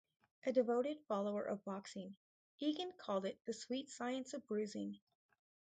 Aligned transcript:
A 0.47 0.51
devoted 0.51 0.99
follower 1.01 1.43
of 1.43 1.63
boxing, 1.63 2.15
Egan 2.57 2.91
called 2.97 3.23
it 3.27 3.37
The 3.45 3.53
Sweet 3.53 3.87
Science 3.91 4.33
of 4.33 4.43
Bruising. 4.47 4.99